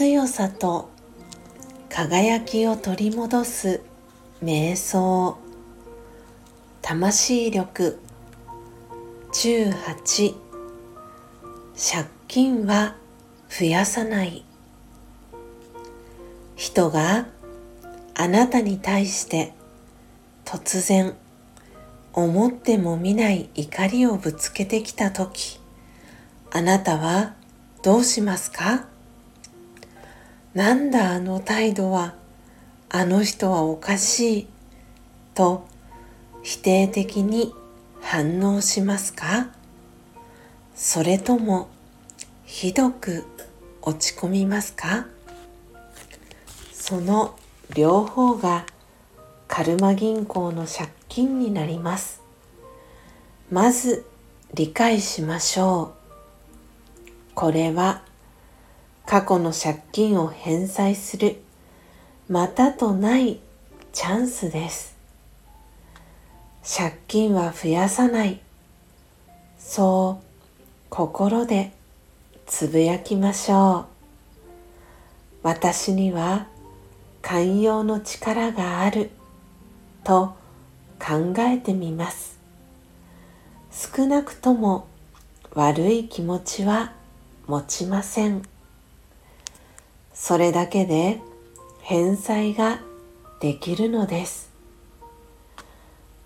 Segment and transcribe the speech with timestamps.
[0.00, 0.88] 強さと
[1.88, 3.82] 輝きを取り戻す
[4.42, 5.36] 瞑想。
[6.80, 7.98] 魂力。
[9.32, 10.34] 18
[11.74, 12.96] 借金は
[13.48, 14.44] 増やさない。
[16.56, 17.26] 人が
[18.14, 19.54] あなたに対して
[20.44, 21.16] 突然
[22.12, 25.60] 思ってもみない怒りをぶつけてきた時
[26.50, 27.34] あなたは
[27.82, 28.86] どうしますか？
[30.52, 32.14] なんだあの態度は
[32.88, 34.46] あの人はおかしい
[35.34, 35.64] と
[36.42, 37.54] 否定的に
[38.00, 39.50] 反応しますか？
[40.74, 41.68] それとも
[42.44, 43.24] ひどく
[43.82, 45.06] 落ち込みますか？
[46.72, 47.36] その
[47.74, 48.66] 両方が
[49.60, 52.22] カルマ銀行の借金になります。
[53.50, 54.06] まず
[54.54, 55.92] 理解しましょ
[57.02, 57.04] う。
[57.34, 58.00] これは
[59.04, 61.42] 過去の借金を返済する
[62.26, 63.38] またとない
[63.92, 64.96] チャンスです。
[66.64, 68.40] 借金は増やさない。
[69.58, 70.24] そう
[70.88, 71.70] 心で
[72.46, 73.84] つぶやきましょう。
[75.42, 76.46] 私には
[77.20, 79.10] 寛容の力がある。
[80.10, 80.34] と
[80.98, 82.40] 考えてみます。
[83.70, 84.88] 少なくとも
[85.54, 86.92] 悪い気持ちは
[87.46, 88.42] 持ちません。
[90.12, 91.20] それだけで
[91.82, 92.80] 返済が
[93.40, 94.50] できるのです。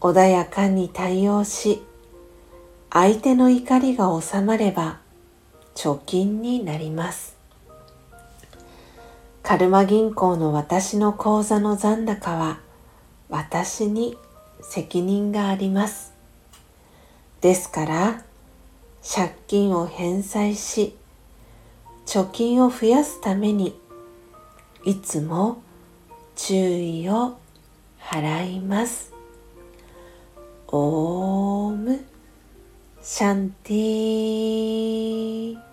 [0.00, 1.82] 穏やかに対応し
[2.90, 5.00] 相手の怒りが収まれば
[5.74, 7.36] 貯金になります。
[9.42, 12.64] カルマ銀行の私の口座の残高は
[13.28, 14.16] 私に
[14.60, 16.12] 責任があります。
[17.40, 18.24] ですから
[19.02, 20.96] 借金を返済し
[22.06, 23.78] 貯金を増やすために
[24.84, 25.62] いつも
[26.34, 27.38] 注意を
[28.00, 29.12] 払います。
[30.68, 32.04] オーム
[33.02, 35.65] シャンティー